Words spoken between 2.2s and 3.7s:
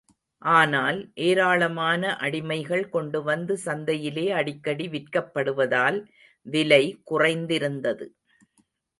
அடிமைகள் கொண்டு வந்து